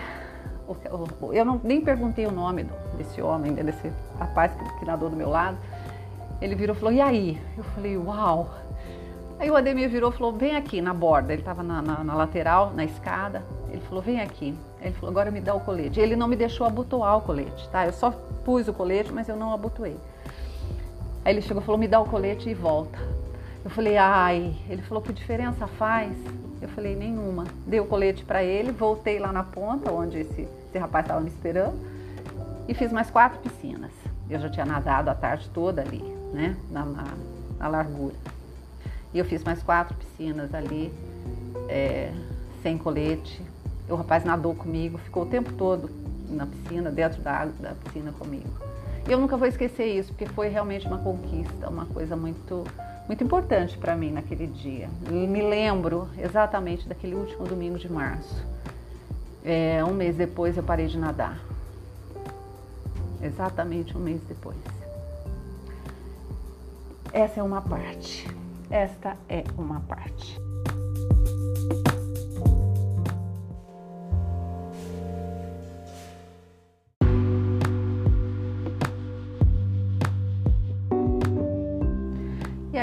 eu 1.33 1.43
não, 1.43 1.59
nem 1.63 1.81
perguntei 1.81 2.27
o 2.27 2.31
nome 2.31 2.67
desse 2.95 3.19
homem, 3.21 3.51
né, 3.51 3.63
desse 3.63 3.91
rapaz 4.19 4.53
que, 4.53 4.79
que 4.79 4.85
nadou 4.85 5.09
do 5.09 5.15
meu 5.15 5.29
lado. 5.29 5.57
Ele 6.39 6.53
virou 6.53 6.75
e 6.75 6.79
falou, 6.79 6.93
e 6.93 7.01
aí? 7.01 7.41
Eu 7.57 7.63
falei, 7.63 7.97
uau! 7.97 8.49
Aí 9.39 9.49
o 9.49 9.55
Ademir 9.55 9.89
virou 9.89 10.11
e 10.11 10.13
falou, 10.13 10.33
vem 10.33 10.55
aqui 10.55 10.79
na 10.79 10.93
borda. 10.93 11.33
Ele 11.33 11.41
estava 11.41 11.63
na, 11.63 11.81
na, 11.81 12.03
na, 12.03 12.13
lateral, 12.13 12.71
na 12.75 12.85
escada. 12.85 13.43
Ele 13.71 13.81
falou, 13.81 14.03
vem 14.03 14.21
aqui. 14.21 14.55
Ele 14.79 14.93
falou, 14.93 15.09
agora 15.09 15.31
me 15.31 15.41
dá 15.41 15.55
o 15.55 15.59
colete. 15.59 15.99
Ele 15.99 16.15
não 16.15 16.27
me 16.27 16.35
deixou 16.35 16.67
abotoar 16.67 17.17
o 17.17 17.21
colete, 17.21 17.67
tá? 17.69 17.87
Eu 17.87 17.93
só 17.93 18.11
pus 18.45 18.67
o 18.67 18.73
colete, 18.73 19.11
mas 19.11 19.27
eu 19.27 19.35
não 19.35 19.51
abotoei. 19.51 19.97
Aí 21.27 21.33
ele 21.33 21.41
chegou 21.41 21.61
e 21.61 21.65
falou, 21.65 21.77
me 21.77 21.89
dá 21.89 21.99
o 21.99 22.05
colete 22.05 22.49
e 22.49 22.53
volta. 22.53 22.97
Eu 23.61 23.69
falei, 23.69 23.97
ai. 23.97 24.55
Ele 24.69 24.81
falou, 24.81 25.03
que 25.03 25.11
diferença 25.11 25.67
faz? 25.67 26.15
Eu 26.61 26.69
falei, 26.69 26.95
nenhuma. 26.95 27.43
Dei 27.65 27.81
o 27.81 27.85
colete 27.85 28.23
para 28.23 28.45
ele, 28.45 28.71
voltei 28.71 29.19
lá 29.19 29.33
na 29.33 29.43
ponta, 29.43 29.91
onde 29.91 30.19
esse, 30.19 30.47
esse 30.69 30.77
rapaz 30.77 31.03
estava 31.03 31.19
me 31.19 31.27
esperando, 31.27 31.77
e 32.65 32.73
fiz 32.73 32.93
mais 32.93 33.11
quatro 33.11 33.39
piscinas. 33.39 33.91
Eu 34.29 34.39
já 34.39 34.49
tinha 34.49 34.65
nadado 34.65 35.09
a 35.09 35.13
tarde 35.13 35.49
toda 35.53 35.81
ali, 35.81 36.01
né, 36.31 36.55
na, 36.71 36.85
na, 36.85 37.03
na 37.59 37.67
largura. 37.67 38.15
E 39.13 39.19
eu 39.19 39.25
fiz 39.25 39.43
mais 39.43 39.61
quatro 39.61 39.97
piscinas 39.97 40.53
ali, 40.53 40.93
é, 41.67 42.09
sem 42.63 42.77
colete. 42.77 43.41
O 43.89 43.95
rapaz 43.95 44.23
nadou 44.23 44.55
comigo, 44.55 44.97
ficou 44.97 45.23
o 45.23 45.25
tempo 45.25 45.51
todo 45.51 45.89
na 46.29 46.45
piscina, 46.45 46.89
dentro 46.89 47.21
da 47.21 47.43
da 47.59 47.73
piscina 47.83 48.13
comigo. 48.13 48.47
E 49.07 49.11
eu 49.11 49.19
nunca 49.19 49.37
vou 49.37 49.47
esquecer 49.47 49.85
isso, 49.85 50.13
porque 50.13 50.25
foi 50.25 50.49
realmente 50.49 50.85
uma 50.85 50.97
conquista, 50.97 51.69
uma 51.69 51.85
coisa 51.85 52.15
muito 52.15 52.65
muito 53.07 53.23
importante 53.23 53.77
para 53.77 53.95
mim 53.95 54.11
naquele 54.11 54.47
dia. 54.47 54.89
E 55.09 55.13
me 55.13 55.41
lembro 55.41 56.09
exatamente 56.17 56.87
daquele 56.89 57.15
último 57.15 57.45
domingo 57.45 57.79
de 57.79 57.89
março. 57.89 58.45
É, 59.45 59.81
um 59.85 59.93
mês 59.93 60.15
depois 60.17 60.57
eu 60.57 60.63
parei 60.63 60.87
de 60.87 60.97
nadar. 60.97 61.39
Exatamente 63.21 63.97
um 63.97 64.01
mês 64.01 64.21
depois. 64.27 64.57
Essa 67.13 67.39
é 67.39 67.43
uma 67.43 67.61
parte. 67.61 68.27
Esta 68.69 69.15
é 69.29 69.45
uma 69.57 69.79
parte. 69.79 70.46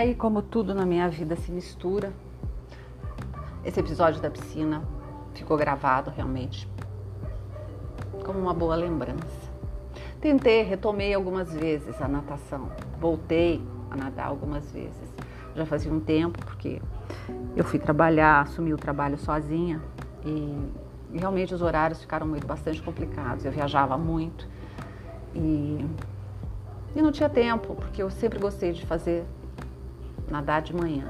Aí, 0.05 0.15
como 0.15 0.43
tudo 0.43 0.75
na 0.75 0.85
minha 0.85 1.09
vida 1.09 1.35
se 1.35 1.51
mistura, 1.51 2.13
esse 3.65 3.81
episódio 3.81 4.21
da 4.21 4.31
piscina 4.31 4.83
ficou 5.33 5.57
gravado 5.57 6.11
realmente 6.11 6.69
como 8.23 8.39
uma 8.39 8.53
boa 8.53 8.77
lembrança. 8.77 9.51
Tentei, 10.21 10.63
retomei 10.63 11.15
algumas 11.15 11.53
vezes 11.53 12.01
a 12.01 12.09
natação, 12.09 12.71
voltei 13.01 13.63
a 13.91 13.97
nadar 13.97 14.27
algumas 14.27 14.71
vezes. 14.71 15.15
Já 15.55 15.65
fazia 15.65 15.93
um 15.93 16.01
tempo, 16.01 16.39
porque 16.45 16.83
eu 17.57 17.65
fui 17.65 17.79
trabalhar, 17.79 18.43
assumi 18.43 18.75
o 18.75 18.77
trabalho 18.77 19.17
sozinha 19.17 19.81
e 20.25 20.71
realmente 21.15 21.55
os 21.55 21.63
horários 21.63 22.01
ficaram 22.01 22.27
muito 22.27 22.47
bastante 22.47 22.83
complicados. 22.83 23.45
Eu 23.45 23.53
viajava 23.53 23.97
muito 23.97 24.47
e, 25.35 25.87
e 26.95 27.01
não 27.01 27.11
tinha 27.11 27.29
tempo, 27.29 27.75
porque 27.75 28.03
eu 28.03 28.11
sempre 28.11 28.39
gostei 28.39 28.73
de 28.73 28.85
fazer 28.85 29.25
nadar 30.31 30.63
de 30.63 30.75
manhã. 30.75 31.07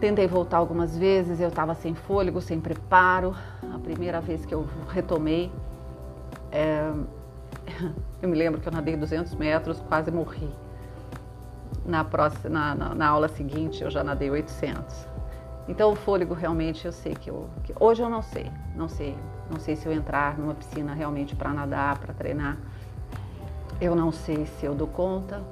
Tentei 0.00 0.26
voltar 0.26 0.58
algumas 0.58 0.96
vezes, 0.96 1.40
eu 1.40 1.48
estava 1.48 1.74
sem 1.74 1.94
fôlego, 1.94 2.40
sem 2.40 2.60
preparo. 2.60 3.34
A 3.74 3.78
primeira 3.78 4.20
vez 4.20 4.46
que 4.46 4.54
eu 4.54 4.66
retomei, 4.88 5.50
é, 6.52 6.92
Eu 8.22 8.28
me 8.28 8.36
lembro 8.36 8.60
que 8.60 8.68
eu 8.68 8.72
nadei 8.72 8.96
200 8.96 9.34
metros, 9.34 9.80
quase 9.88 10.10
morri. 10.10 10.50
Na, 11.84 12.04
próxima, 12.04 12.74
na, 12.74 12.94
na, 12.94 13.08
aula 13.08 13.28
seguinte 13.28 13.82
eu 13.82 13.90
já 13.90 14.04
nadei 14.04 14.30
800. 14.30 15.06
Então 15.66 15.92
o 15.92 15.96
fôlego 15.96 16.34
realmente 16.34 16.84
eu 16.86 16.92
sei 16.92 17.14
que 17.14 17.30
eu 17.30 17.48
que, 17.62 17.74
hoje 17.78 18.02
eu 18.02 18.10
não 18.10 18.22
sei, 18.22 18.50
não 18.74 18.88
sei, 18.88 19.16
não 19.50 19.58
sei 19.58 19.76
se 19.76 19.86
eu 19.86 19.92
entrar 19.92 20.38
numa 20.38 20.54
piscina 20.54 20.92
realmente 20.94 21.36
para 21.36 21.50
nadar, 21.50 21.98
para 21.98 22.12
treinar. 22.12 22.56
Eu 23.80 23.94
não 23.94 24.10
sei 24.10 24.44
se 24.44 24.66
eu 24.66 24.74
dou 24.74 24.88
conta, 24.88 25.42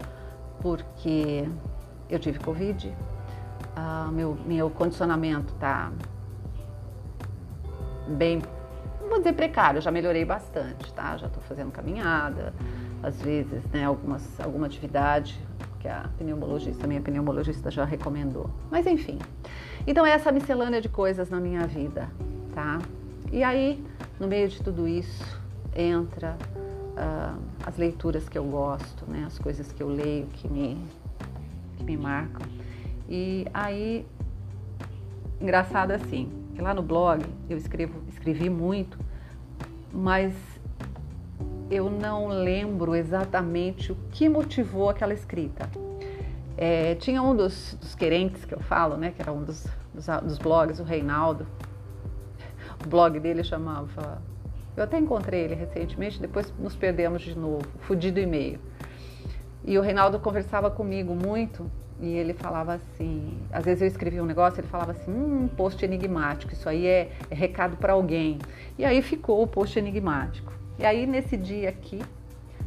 porque 0.61 1.49
eu 2.09 2.19
tive 2.19 2.39
covid, 2.39 2.95
ah, 3.75 4.09
meu 4.13 4.37
meu 4.47 4.71
condicionamento 4.71 5.53
tá 5.55 5.91
bem 8.09 8.41
vou 9.09 9.19
dizer 9.19 9.35
precário, 9.35 9.81
já 9.81 9.91
melhorei 9.91 10.25
bastante, 10.25 10.93
tá? 10.93 11.17
Já 11.17 11.27
estou 11.27 11.43
fazendo 11.45 11.71
caminhada, 11.71 12.53
às 13.03 13.21
vezes, 13.23 13.65
né, 13.73 13.85
algumas, 13.85 14.41
alguma 14.41 14.67
atividade 14.67 15.41
que 15.81 15.89
a 15.89 16.09
pneumologista, 16.19 16.87
minha 16.87 17.01
pneumologista 17.01 17.71
já 17.71 17.85
recomendou. 17.85 18.51
Mas 18.71 18.87
enfim. 18.87 19.19
Então 19.87 20.05
essa 20.05 20.33
miscelânea 20.33 20.81
de 20.81 20.89
coisas 20.89 21.31
na 21.31 21.39
minha 21.39 21.67
vida, 21.67 22.09
tá? 22.55 22.79
E 23.33 23.43
aí, 23.43 23.85
no 24.19 24.27
meio 24.27 24.49
de 24.49 24.61
tudo 24.63 24.89
isso, 24.89 25.41
entra 25.75 26.37
uh, 26.97 27.41
as 27.65 27.77
leituras 27.77 28.29
que 28.29 28.37
eu 28.37 28.45
gosto, 28.45 29.05
né? 29.09 29.25
As 29.27 29.39
coisas 29.39 29.71
que 29.71 29.83
eu 29.83 29.89
leio 29.89 30.27
que 30.33 30.49
me, 30.49 30.77
que 31.77 31.85
me 31.85 31.97
marcam. 31.97 32.47
E 33.09 33.47
aí, 33.55 34.07
engraçado 35.41 35.93
assim, 35.93 36.31
lá 36.59 36.75
no 36.75 36.83
blog 36.83 37.25
eu 37.49 37.57
escrevo, 37.57 38.03
escrevi 38.09 38.51
muito, 38.51 38.99
mas 39.93 40.35
eu 41.71 41.91
não 41.91 42.29
lembro 42.29 42.95
exatamente 42.95 43.93
o 43.93 43.97
que 44.11 44.29
motivou 44.29 44.89
aquela 44.89 45.13
escrita. 45.13 45.69
É, 46.57 46.95
tinha 46.95 47.23
um 47.23 47.37
dos, 47.37 47.77
dos, 47.81 47.95
querentes 47.95 48.45
que 48.45 48.55
eu 48.55 48.61
falo, 48.61 48.97
né, 48.97 49.13
que 49.15 49.21
era 49.21 49.31
um 49.31 49.43
dos, 49.43 49.67
dos, 49.93 50.07
dos 50.23 50.39
blogs, 50.39 50.81
o 50.81 50.85
Reinaldo. 50.85 51.47
O 52.85 52.89
blog 52.89 53.19
dele 53.19 53.43
chamava. 53.43 54.21
Eu 54.77 54.85
até 54.85 54.99
encontrei 54.99 55.41
ele 55.41 55.55
recentemente, 55.55 56.21
depois 56.21 56.53
nos 56.59 56.77
perdemos 56.77 57.23
de 57.23 57.37
novo, 57.37 57.67
Fudido 57.81 58.21
e 58.21 58.27
meio. 58.27 58.61
E 59.67 59.77
o 59.77 59.83
Reinaldo 59.83 60.21
conversava 60.21 60.71
comigo 60.71 61.13
muito 61.13 61.69
e 61.99 62.07
ele 62.07 62.33
falava 62.33 62.75
assim, 62.75 63.37
às 63.51 63.65
vezes 63.65 63.83
eu 63.83 63.89
escrevia 63.89 64.23
um 64.23 64.27
negócio, 64.27 64.61
ele 64.61 64.69
falava 64.69 64.93
assim, 64.93 65.11
hum, 65.11 65.49
post 65.57 65.85
enigmático, 65.85 66.53
isso 66.53 66.69
aí 66.69 66.87
é, 66.87 67.11
é 67.29 67.35
recado 67.35 67.77
para 67.77 67.95
alguém. 67.95 68.39
E 68.79 68.85
aí 68.85 69.03
ficou 69.03 69.43
o 69.43 69.47
post 69.47 69.77
enigmático. 69.77 70.53
E 70.79 70.87
aí 70.87 71.05
nesse 71.05 71.37
dia 71.37 71.69
aqui, 71.69 72.01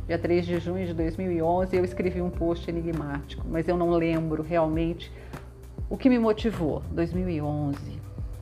dia 0.08 0.18
3 0.20 0.46
de 0.46 0.60
junho 0.60 0.86
de 0.86 0.94
2011, 0.94 1.74
eu 1.78 1.86
escrevi 1.86 2.22
um 2.22 2.30
post 2.30 2.70
enigmático, 2.70 3.46
mas 3.48 3.68
eu 3.70 3.78
não 3.78 3.92
lembro 3.92 4.44
realmente 4.44 5.10
o 5.90 5.96
que 5.96 6.10
me 6.10 6.20
motivou. 6.20 6.84
2011, 6.92 7.80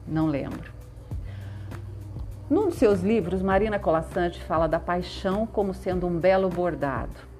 não 0.07 0.25
lembro. 0.25 0.71
Num 2.49 2.69
dos 2.69 2.75
seus 2.75 3.01
livros, 3.01 3.43
Marina 3.43 3.77
Colassante 3.77 4.41
fala 4.45 4.67
da 4.67 4.79
paixão 4.79 5.45
como 5.45 5.75
sendo 5.75 6.07
um 6.07 6.17
belo 6.17 6.49
bordado. 6.49 7.36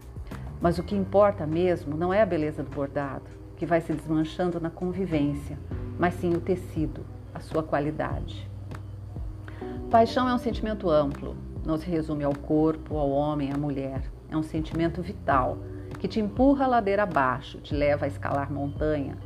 Mas 0.60 0.80
o 0.80 0.84
que 0.84 0.96
importa 0.96 1.46
mesmo 1.46 1.96
não 1.96 2.14
é 2.14 2.22
a 2.22 2.26
beleza 2.26 2.64
do 2.64 2.70
bordado, 2.70 3.26
que 3.56 3.66
vai 3.66 3.82
se 3.82 3.94
desmanchando 3.94 4.60
na 4.60 4.70
convivência, 4.70 5.58
mas 6.00 6.16
sim 6.16 6.34
o 6.34 6.42
tecido, 6.42 7.06
a 7.34 7.40
sua 7.40 7.62
qualidade. 7.62 8.50
Paixão 9.90 10.28
é 10.28 10.34
um 10.34 10.40
sentimento 10.40 10.90
amplo, 10.90 11.36
não 11.66 11.78
se 11.78 11.90
resume 11.90 12.24
ao 12.24 12.36
corpo, 12.36 12.98
ao 12.98 13.10
homem, 13.10 13.52
à 13.52 13.58
mulher. 13.58 14.02
É 14.30 14.36
um 14.36 14.44
sentimento 14.44 15.02
vital 15.02 15.58
que 16.00 16.08
te 16.08 16.20
empurra 16.20 16.66
a 16.66 16.68
ladeira 16.68 17.04
abaixo, 17.04 17.60
te 17.60 17.74
leva 17.74 18.06
a 18.06 18.08
escalar 18.08 18.52
montanha, 18.52 19.18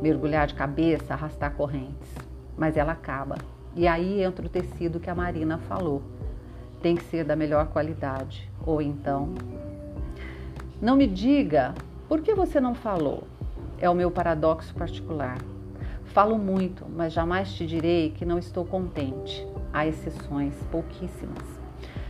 mergulhar 0.00 0.46
de 0.46 0.54
cabeça, 0.54 1.14
arrastar 1.14 1.54
correntes. 1.54 2.14
Mas 2.56 2.76
ela 2.76 2.92
acaba. 2.92 3.36
E 3.74 3.88
aí 3.88 4.22
entra 4.22 4.44
o 4.44 4.48
tecido 4.48 5.00
que 5.00 5.08
a 5.08 5.14
Marina 5.14 5.58
falou. 5.58 6.02
Tem 6.82 6.94
que 6.94 7.04
ser 7.04 7.24
da 7.24 7.34
melhor 7.34 7.68
qualidade. 7.68 8.50
Ou 8.66 8.82
então 8.82 9.34
não 10.82 10.96
me 10.96 11.06
diga 11.06 11.76
por 12.08 12.20
que 12.22 12.34
você 12.34 12.60
não 12.60 12.74
falou. 12.74 13.22
É 13.78 13.88
o 13.88 13.94
meu 13.94 14.10
paradoxo 14.10 14.74
particular. 14.74 15.38
Falo 16.06 16.36
muito, 16.36 16.84
mas 16.88 17.12
jamais 17.12 17.54
te 17.54 17.64
direi 17.64 18.10
que 18.10 18.24
não 18.24 18.36
estou 18.36 18.64
contente. 18.64 19.46
Há 19.72 19.86
exceções, 19.86 20.54
pouquíssimas. 20.72 21.44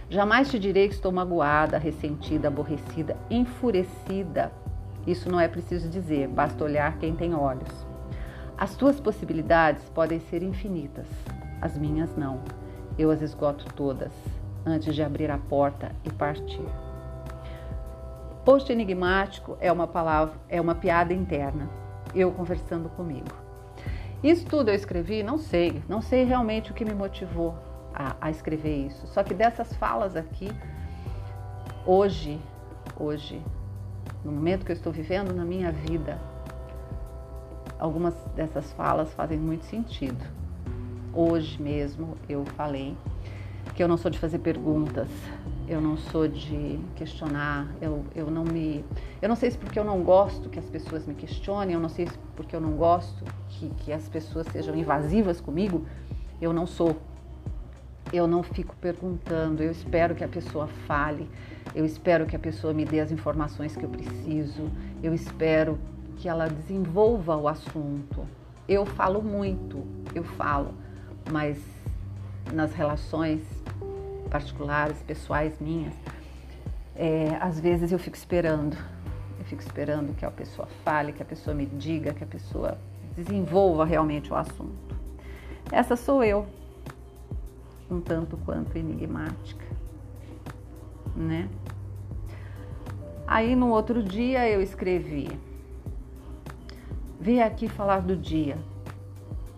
Jamais 0.08 0.50
te 0.50 0.58
direi 0.58 0.88
que 0.88 0.94
estou 0.94 1.12
magoada, 1.12 1.76
ressentida, 1.76 2.48
aborrecida, 2.48 3.14
enfurecida. 3.30 4.50
Isso 5.06 5.30
não 5.30 5.38
é 5.38 5.48
preciso 5.48 5.90
dizer, 5.90 6.26
basta 6.28 6.64
olhar 6.64 6.96
quem 6.96 7.14
tem 7.14 7.34
olhos. 7.34 7.86
As 8.56 8.74
tuas 8.74 8.98
possibilidades 8.98 9.86
podem 9.90 10.18
ser 10.18 10.42
infinitas, 10.42 11.06
as 11.60 11.76
minhas 11.76 12.16
não. 12.16 12.40
Eu 12.98 13.10
as 13.10 13.20
esgoto 13.20 13.66
todas 13.74 14.12
antes 14.64 14.94
de 14.94 15.02
abrir 15.02 15.30
a 15.30 15.36
porta 15.36 15.92
e 16.06 16.10
partir. 16.10 16.91
Post 18.44 18.72
enigmático 18.72 19.56
é 19.60 19.70
uma 19.70 19.86
palavra, 19.86 20.34
é 20.48 20.60
uma 20.60 20.74
piada 20.74 21.14
interna. 21.14 21.70
Eu 22.12 22.32
conversando 22.32 22.88
comigo. 22.88 23.28
Isso 24.22 24.44
tudo 24.46 24.68
eu 24.70 24.74
escrevi, 24.74 25.22
não 25.22 25.38
sei, 25.38 25.82
não 25.88 26.02
sei 26.02 26.24
realmente 26.24 26.70
o 26.70 26.74
que 26.74 26.84
me 26.84 26.94
motivou 26.94 27.54
a, 27.94 28.16
a 28.20 28.30
escrever 28.30 28.86
isso. 28.86 29.06
Só 29.06 29.22
que 29.22 29.32
dessas 29.32 29.72
falas 29.74 30.16
aqui, 30.16 30.50
hoje, 31.86 32.40
hoje, 32.98 33.40
no 34.24 34.32
momento 34.32 34.66
que 34.66 34.72
eu 34.72 34.76
estou 34.76 34.92
vivendo 34.92 35.32
na 35.32 35.44
minha 35.44 35.70
vida, 35.70 36.20
algumas 37.78 38.14
dessas 38.34 38.72
falas 38.72 39.12
fazem 39.14 39.38
muito 39.38 39.64
sentido. 39.66 40.24
Hoje 41.14 41.60
mesmo 41.62 42.16
eu 42.28 42.44
falei 42.44 42.96
que 43.74 43.82
eu 43.82 43.88
não 43.88 43.96
sou 43.96 44.10
de 44.10 44.18
fazer 44.18 44.38
perguntas, 44.38 45.08
eu 45.68 45.80
não 45.80 45.96
sou 45.96 46.26
de 46.26 46.78
questionar, 46.96 47.68
eu, 47.80 48.04
eu 48.14 48.30
não 48.30 48.44
me. 48.44 48.84
Eu 49.20 49.28
não 49.28 49.36
sei 49.36 49.50
se 49.50 49.58
porque 49.58 49.78
eu 49.78 49.84
não 49.84 50.02
gosto 50.02 50.48
que 50.48 50.58
as 50.58 50.68
pessoas 50.68 51.06
me 51.06 51.14
questionem, 51.14 51.74
eu 51.74 51.80
não 51.80 51.88
sei 51.88 52.06
se 52.06 52.18
porque 52.34 52.54
eu 52.54 52.60
não 52.60 52.72
gosto 52.72 53.24
que, 53.48 53.68
que 53.78 53.92
as 53.92 54.08
pessoas 54.08 54.46
sejam 54.48 54.74
invasivas 54.74 55.40
comigo, 55.40 55.86
eu 56.40 56.52
não 56.52 56.66
sou. 56.66 56.96
Eu 58.12 58.26
não 58.26 58.42
fico 58.42 58.76
perguntando, 58.76 59.62
eu 59.62 59.70
espero 59.70 60.14
que 60.14 60.22
a 60.22 60.28
pessoa 60.28 60.66
fale, 60.86 61.30
eu 61.74 61.84
espero 61.84 62.26
que 62.26 62.36
a 62.36 62.38
pessoa 62.38 62.74
me 62.74 62.84
dê 62.84 63.00
as 63.00 63.10
informações 63.10 63.74
que 63.74 63.84
eu 63.84 63.88
preciso, 63.88 64.70
eu 65.02 65.14
espero 65.14 65.78
que 66.16 66.28
ela 66.28 66.48
desenvolva 66.48 67.36
o 67.36 67.48
assunto. 67.48 68.26
Eu 68.68 68.84
falo 68.84 69.22
muito, 69.22 69.82
eu 70.14 70.24
falo, 70.24 70.74
mas 71.30 71.58
nas 72.52 72.74
relações 72.74 73.61
particulares, 74.32 74.96
pessoais 75.02 75.60
minhas, 75.60 75.92
é, 76.96 77.36
às 77.38 77.60
vezes 77.60 77.92
eu 77.92 77.98
fico 77.98 78.16
esperando. 78.16 78.76
Eu 79.38 79.44
fico 79.44 79.60
esperando 79.60 80.14
que 80.14 80.24
a 80.24 80.30
pessoa 80.30 80.66
fale, 80.82 81.12
que 81.12 81.22
a 81.22 81.26
pessoa 81.26 81.54
me 81.54 81.66
diga, 81.66 82.14
que 82.14 82.24
a 82.24 82.26
pessoa 82.26 82.78
desenvolva 83.14 83.84
realmente 83.84 84.32
o 84.32 84.36
assunto. 84.36 84.96
Essa 85.70 85.96
sou 85.96 86.24
eu, 86.24 86.46
um 87.90 88.00
tanto 88.00 88.38
quanto 88.38 88.76
enigmática, 88.78 89.66
né? 91.14 91.48
Aí 93.26 93.54
no 93.54 93.68
outro 93.68 94.02
dia 94.02 94.48
eu 94.48 94.62
escrevi: 94.62 95.28
Vim 97.20 97.40
aqui 97.40 97.68
falar 97.68 98.00
do 98.00 98.16
dia. 98.16 98.56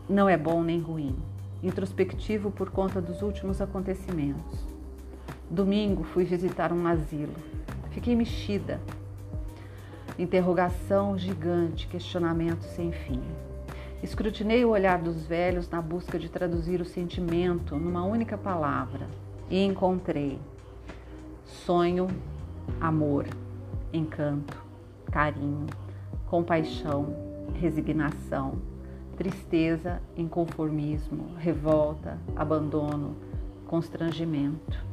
Não 0.08 0.28
é 0.28 0.36
bom 0.36 0.62
nem 0.62 0.80
ruim 0.80 1.16
introspectivo 1.66 2.50
por 2.50 2.70
conta 2.70 3.00
dos 3.00 3.22
últimos 3.22 3.60
acontecimentos. 3.60 4.58
Domingo 5.50 6.04
fui 6.04 6.24
visitar 6.24 6.72
um 6.72 6.86
asilo. 6.86 7.34
Fiquei 7.90 8.14
mexida. 8.14 8.80
Interrogação 10.18 11.16
gigante, 11.16 11.86
questionamento 11.86 12.62
sem 12.62 12.92
fim. 12.92 13.22
Escrutinei 14.02 14.64
o 14.64 14.70
olhar 14.70 15.00
dos 15.00 15.26
velhos 15.26 15.70
na 15.70 15.80
busca 15.80 16.18
de 16.18 16.28
traduzir 16.28 16.80
o 16.80 16.84
sentimento 16.84 17.76
numa 17.76 18.04
única 18.04 18.36
palavra 18.36 19.08
e 19.48 19.64
encontrei 19.64 20.38
sonho, 21.44 22.08
amor, 22.80 23.26
encanto, 23.92 24.62
carinho, 25.10 25.66
compaixão, 26.26 27.14
resignação, 27.54 28.58
tristeza, 29.16 30.00
inconformismo, 30.16 31.34
revolta, 31.38 32.18
abandono, 32.36 33.16
constrangimento. 33.66 34.84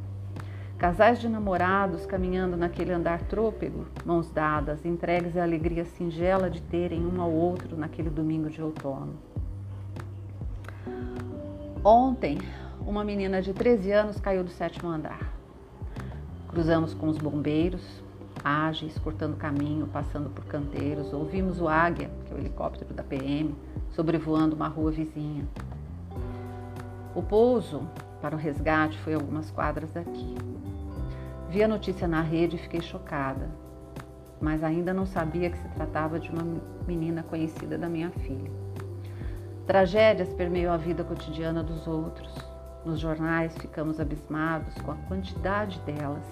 Casais 0.78 1.20
de 1.20 1.28
namorados 1.28 2.06
caminhando 2.06 2.56
naquele 2.56 2.92
andar 2.92 3.22
trôpego, 3.22 3.86
mãos 4.04 4.30
dadas, 4.30 4.84
entregues 4.84 5.36
à 5.36 5.42
alegria 5.42 5.84
singela 5.84 6.50
de 6.50 6.60
terem 6.60 7.06
um 7.06 7.20
ao 7.20 7.30
outro 7.30 7.76
naquele 7.76 8.10
domingo 8.10 8.50
de 8.50 8.60
outono. 8.60 9.14
Ontem, 11.84 12.38
uma 12.80 13.04
menina 13.04 13.40
de 13.40 13.52
13 13.52 13.92
anos 13.92 14.20
caiu 14.20 14.42
do 14.42 14.50
sétimo 14.50 14.88
andar. 14.88 15.32
Cruzamos 16.48 16.94
com 16.94 17.08
os 17.08 17.18
bombeiros, 17.18 18.02
ágeis, 18.44 18.98
cortando 18.98 19.36
caminho, 19.36 19.86
passando 19.86 20.30
por 20.30 20.44
canteiros. 20.44 21.12
Ouvimos 21.12 21.60
o 21.60 21.68
Águia, 21.68 22.10
que 22.26 22.32
é 22.32 22.36
o 22.36 22.38
helicóptero 22.38 22.92
da 22.92 23.02
PM, 23.02 23.54
sobrevoando 23.92 24.56
uma 24.56 24.68
rua 24.68 24.90
vizinha. 24.90 25.46
O 27.14 27.22
pouso 27.22 27.88
para 28.20 28.34
o 28.34 28.38
resgate 28.38 28.98
foi 29.00 29.14
algumas 29.14 29.50
quadras 29.50 29.90
daqui. 29.92 30.34
Vi 31.50 31.62
a 31.62 31.68
notícia 31.68 32.08
na 32.08 32.22
rede 32.22 32.56
e 32.56 32.58
fiquei 32.58 32.80
chocada, 32.80 33.50
mas 34.40 34.64
ainda 34.64 34.94
não 34.94 35.04
sabia 35.04 35.50
que 35.50 35.58
se 35.58 35.68
tratava 35.68 36.18
de 36.18 36.30
uma 36.30 36.42
menina 36.86 37.22
conhecida 37.22 37.76
da 37.76 37.88
minha 37.88 38.10
filha. 38.10 38.50
Tragédias 39.66 40.32
permeiam 40.32 40.72
a 40.72 40.76
vida 40.76 41.04
cotidiana 41.04 41.62
dos 41.62 41.86
outros. 41.86 42.34
Nos 42.84 42.98
jornais 42.98 43.56
ficamos 43.58 44.00
abismados 44.00 44.74
com 44.82 44.90
a 44.90 44.96
quantidade 45.06 45.78
delas 45.80 46.24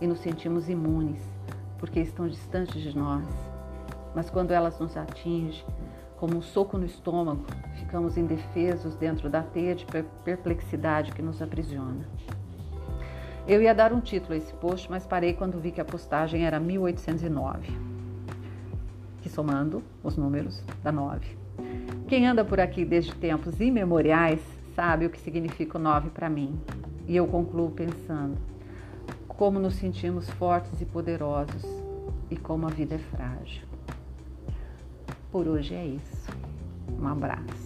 e 0.00 0.06
nos 0.06 0.18
sentimos 0.18 0.68
imunes, 0.68 1.22
porque 1.78 2.00
estão 2.00 2.26
distantes 2.26 2.82
de 2.82 2.96
nós. 2.96 3.24
Mas 4.14 4.28
quando 4.28 4.50
elas 4.50 4.78
nos 4.80 4.96
atingem, 4.96 5.64
como 6.24 6.38
um 6.38 6.42
soco 6.42 6.78
no 6.78 6.86
estômago, 6.86 7.44
ficamos 7.74 8.16
indefesos 8.16 8.96
dentro 8.96 9.28
da 9.28 9.42
teia 9.42 9.74
de 9.74 9.84
perplexidade 10.24 11.12
que 11.12 11.20
nos 11.20 11.42
aprisiona. 11.42 12.08
Eu 13.46 13.60
ia 13.60 13.74
dar 13.74 13.92
um 13.92 14.00
título 14.00 14.32
a 14.32 14.38
esse 14.38 14.54
post, 14.54 14.90
mas 14.90 15.06
parei 15.06 15.34
quando 15.34 15.60
vi 15.60 15.70
que 15.70 15.82
a 15.82 15.84
postagem 15.84 16.46
era 16.46 16.58
1809, 16.58 17.70
que 19.20 19.28
somando 19.28 19.82
os 20.02 20.16
números 20.16 20.64
da 20.82 20.90
9. 20.90 21.36
Quem 22.08 22.26
anda 22.26 22.42
por 22.42 22.58
aqui 22.58 22.86
desde 22.86 23.14
tempos 23.14 23.60
imemoriais 23.60 24.40
sabe 24.74 25.04
o 25.04 25.10
que 25.10 25.20
significa 25.20 25.76
o 25.76 25.80
9 25.80 26.08
para 26.08 26.30
mim. 26.30 26.58
E 27.06 27.14
eu 27.14 27.26
concluo 27.26 27.70
pensando: 27.70 28.38
como 29.28 29.58
nos 29.58 29.74
sentimos 29.74 30.30
fortes 30.30 30.80
e 30.80 30.86
poderosos 30.86 31.66
e 32.30 32.36
como 32.36 32.66
a 32.66 32.70
vida 32.70 32.94
é 32.94 32.98
frágil. 32.98 33.73
Por 35.34 35.48
hoje 35.48 35.74
é 35.74 35.84
isso. 35.84 36.30
Um 36.96 37.08
abraço. 37.08 37.63